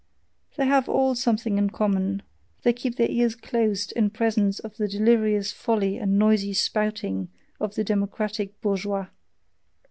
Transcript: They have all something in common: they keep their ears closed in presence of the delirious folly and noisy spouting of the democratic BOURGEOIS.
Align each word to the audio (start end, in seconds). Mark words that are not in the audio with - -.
They 0.55 0.65
have 0.65 0.89
all 0.89 1.13
something 1.13 1.59
in 1.59 1.69
common: 1.69 2.23
they 2.63 2.73
keep 2.73 2.97
their 2.97 3.07
ears 3.11 3.35
closed 3.35 3.91
in 3.91 4.09
presence 4.09 4.57
of 4.57 4.77
the 4.77 4.87
delirious 4.87 5.51
folly 5.51 5.99
and 5.99 6.17
noisy 6.17 6.53
spouting 6.53 7.29
of 7.59 7.75
the 7.75 7.83
democratic 7.83 8.59
BOURGEOIS. 8.61 9.09